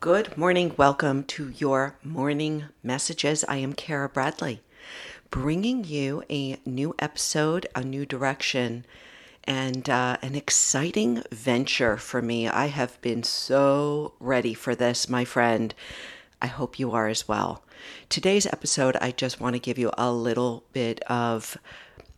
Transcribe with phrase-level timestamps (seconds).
[0.00, 0.72] Good morning.
[0.78, 3.44] Welcome to your morning messages.
[3.46, 4.62] I am Kara Bradley,
[5.30, 8.86] bringing you a new episode, a new direction,
[9.44, 12.48] and uh, an exciting venture for me.
[12.48, 15.74] I have been so ready for this, my friend.
[16.40, 17.62] I hope you are as well.
[18.08, 21.58] Today's episode, I just want to give you a little bit of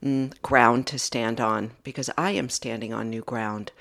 [0.01, 3.73] mm, ground to stand on because I am standing on new ground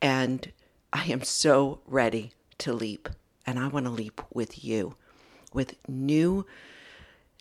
[0.00, 0.50] and
[0.90, 3.10] I am so ready to leap
[3.46, 4.96] and I want to leap with you
[5.52, 6.46] with new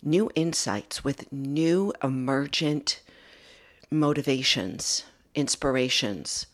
[0.03, 3.01] new insights, with new emergent
[3.91, 5.03] motivations,
[5.35, 6.47] inspirations,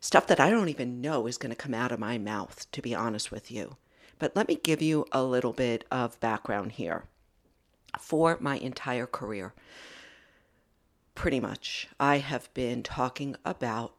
[0.00, 2.80] stuff that I don't even know is going to come out of my mouth to
[2.80, 3.76] be honest with you.
[4.18, 7.04] But let me give you a little bit of background here.
[8.00, 9.52] For my entire career,
[11.14, 13.94] pretty much, I have been talking about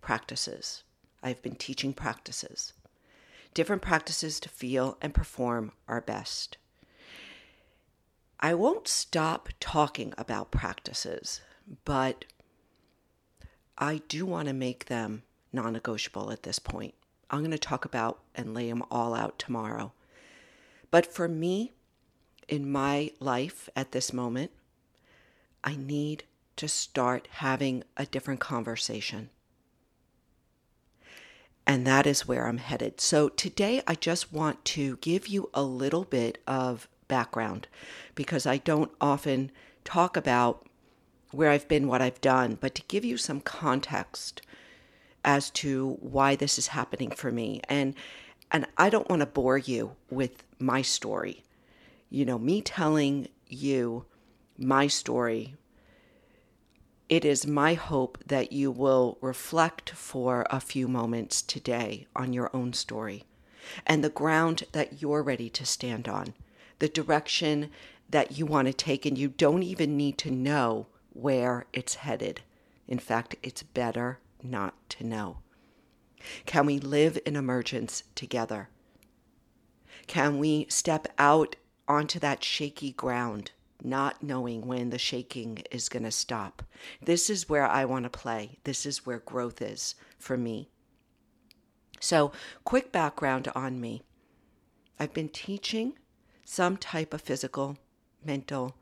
[0.00, 0.84] practices.
[1.22, 2.72] I've been teaching practices
[3.56, 6.58] different practices to feel and perform our best.
[8.38, 11.40] I won't stop talking about practices,
[11.86, 12.26] but
[13.78, 15.22] I do want to make them
[15.54, 16.92] non negotiable at this point.
[17.30, 19.94] I'm going to talk about and lay them all out tomorrow.
[20.90, 21.72] But for me,
[22.48, 24.50] in my life at this moment,
[25.64, 26.24] I need
[26.56, 29.30] to start having a different conversation.
[31.66, 33.00] And that is where I'm headed.
[33.00, 37.66] So today I just want to give you a little bit of background
[38.14, 39.50] because I don't often
[39.84, 40.66] talk about
[41.32, 44.42] where I've been, what I've done, but to give you some context
[45.24, 47.60] as to why this is happening for me.
[47.68, 47.94] And
[48.52, 51.42] and I don't want to bore you with my story.
[52.08, 54.04] You know, me telling you
[54.56, 55.56] my story
[57.08, 62.50] it is my hope that you will reflect for a few moments today on your
[62.52, 63.24] own story
[63.86, 66.34] and the ground that you're ready to stand on,
[66.78, 67.70] the direction
[68.08, 72.40] that you want to take, and you don't even need to know where it's headed.
[72.86, 75.38] In fact, it's better not to know.
[76.44, 78.68] Can we live in emergence together?
[80.06, 81.56] Can we step out
[81.88, 86.62] onto that shaky ground not knowing when the shaking is going to stop.
[87.02, 88.58] This is where I want to play.
[88.64, 90.68] This is where growth is for me.
[92.00, 92.32] So,
[92.64, 94.02] quick background on me
[94.98, 95.94] I've been teaching
[96.44, 97.76] some type of physical,
[98.24, 98.76] mental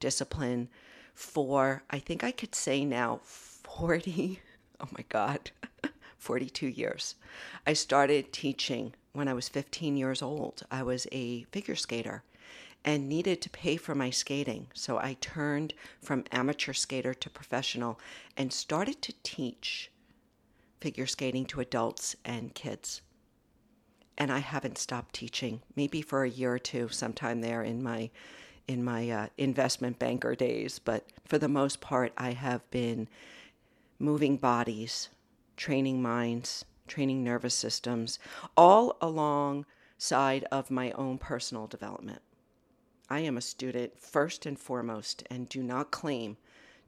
[0.00, 0.68] discipline
[1.14, 4.40] for, I think I could say now, 40,
[4.80, 5.50] oh my God,
[6.18, 7.16] 42 years.
[7.66, 10.62] I started teaching when I was 15 years old.
[10.70, 12.22] I was a figure skater
[12.88, 14.66] and needed to pay for my skating.
[14.72, 18.00] So I turned from amateur skater to professional
[18.34, 19.90] and started to teach
[20.80, 23.02] figure skating to adults and kids.
[24.16, 28.08] And I haven't stopped teaching, maybe for a year or two, sometime there in my
[28.66, 30.78] in my uh, investment banker days.
[30.78, 33.06] But for the most part, I have been
[33.98, 35.10] moving bodies,
[35.58, 38.18] training minds, training nervous systems,
[38.56, 42.22] all alongside of my own personal development.
[43.10, 46.36] I am a student first and foremost and do not claim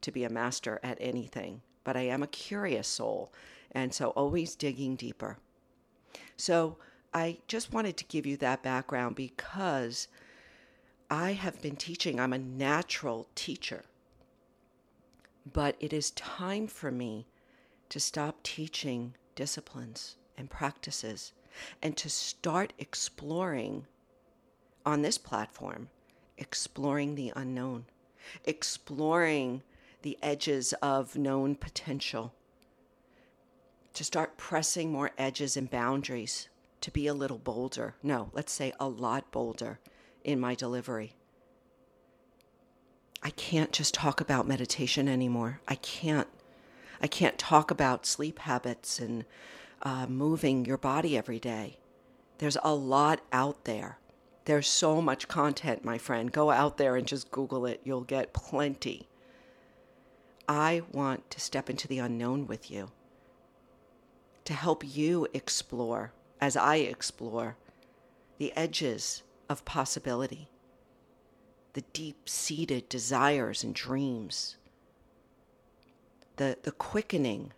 [0.02, 3.32] to be a master at anything, but I am a curious soul,
[3.72, 5.38] and so always digging deeper.
[6.36, 6.76] So
[7.14, 10.08] I just wanted to give you that background because
[11.10, 13.84] I have been teaching, I'm a natural teacher.
[15.50, 17.26] But it is time for me
[17.88, 21.32] to stop teaching disciplines and practices
[21.82, 23.86] and to start exploring
[24.86, 25.88] on this platform
[26.40, 27.84] exploring the unknown,
[28.44, 29.62] exploring
[30.02, 32.34] the edges of known potential,
[33.94, 36.48] to start pressing more edges and boundaries,
[36.80, 37.94] to be a little bolder.
[38.02, 39.78] No, let's say a lot bolder
[40.24, 41.14] in my delivery.
[43.22, 45.60] I can't just talk about meditation anymore.
[45.68, 46.28] I can't.
[47.02, 49.24] I can't talk about sleep habits and
[49.82, 51.78] uh, moving your body every day.
[52.38, 53.98] There's a lot out there.
[54.46, 56.32] There's so much content, my friend.
[56.32, 57.80] Go out there and just Google it.
[57.84, 59.06] You'll get plenty.
[60.48, 62.90] I want to step into the unknown with you,
[64.44, 67.56] to help you explore, as I explore,
[68.38, 70.48] the edges of possibility,
[71.74, 74.56] the deep seated desires and dreams,
[76.36, 77.52] the, the quickening,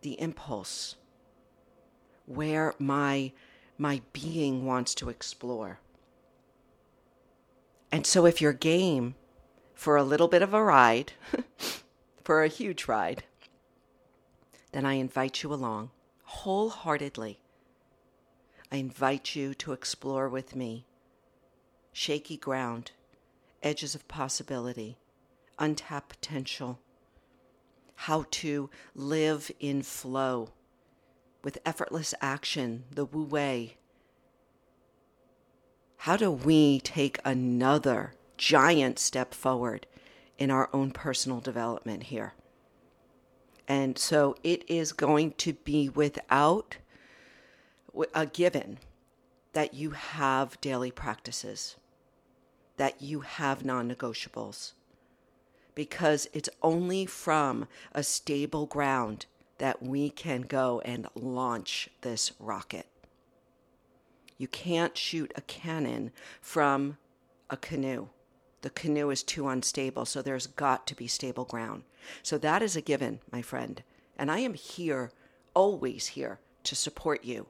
[0.00, 0.96] the impulse,
[2.24, 3.32] where my
[3.78, 5.80] my being wants to explore.
[7.90, 9.14] And so, if you're game
[9.74, 11.12] for a little bit of a ride,
[12.24, 13.24] for a huge ride,
[14.72, 15.90] then I invite you along
[16.24, 17.38] wholeheartedly.
[18.72, 20.86] I invite you to explore with me
[21.92, 22.90] shaky ground,
[23.62, 24.98] edges of possibility,
[25.60, 26.80] untapped potential,
[27.94, 30.48] how to live in flow
[31.44, 33.76] with effortless action, the Wu Wei.
[35.98, 39.86] How do we take another giant step forward
[40.38, 42.32] in our own personal development here?
[43.68, 46.78] And so it is going to be without
[48.14, 48.78] a given
[49.52, 51.76] that you have daily practices,
[52.76, 54.72] that you have non negotiables,
[55.74, 59.26] because it's only from a stable ground
[59.58, 62.86] that we can go and launch this rocket.
[64.36, 66.10] You can't shoot a cannon
[66.40, 66.98] from
[67.50, 68.08] a canoe.
[68.62, 71.84] The canoe is too unstable, so there's got to be stable ground.
[72.22, 73.82] So that is a given, my friend.
[74.18, 75.12] And I am here,
[75.54, 77.46] always here, to support you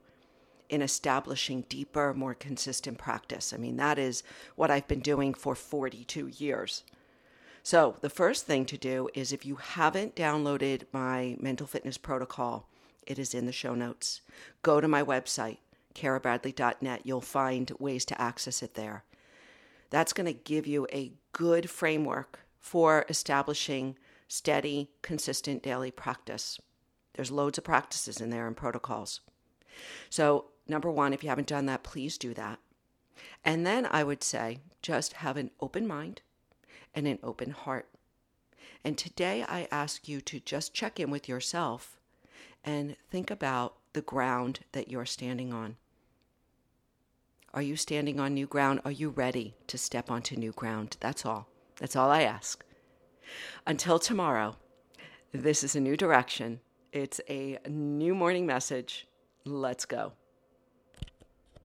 [0.68, 3.52] in establishing deeper, more consistent practice.
[3.52, 4.22] I mean, that is
[4.56, 6.82] what I've been doing for 42 years.
[7.66, 12.68] So, the first thing to do is if you haven't downloaded my mental fitness protocol,
[13.06, 14.20] it is in the show notes.
[14.60, 15.56] Go to my website,
[15.94, 17.00] karabradley.net.
[17.06, 19.04] You'll find ways to access it there.
[19.88, 23.96] That's going to give you a good framework for establishing
[24.28, 26.60] steady, consistent daily practice.
[27.14, 29.22] There's loads of practices in there and protocols.
[30.10, 32.58] So, number one, if you haven't done that, please do that.
[33.42, 36.20] And then I would say just have an open mind
[36.94, 37.88] and an open heart.
[38.84, 41.98] And today I ask you to just check in with yourself
[42.64, 45.76] and think about the ground that you're standing on.
[47.52, 48.80] Are you standing on new ground?
[48.84, 50.96] Are you ready to step onto new ground?
[51.00, 51.48] That's all.
[51.78, 52.64] That's all I ask.
[53.66, 54.56] Until tomorrow,
[55.32, 56.60] this is a new direction.
[56.92, 59.06] It's a new morning message.
[59.44, 60.12] Let's go.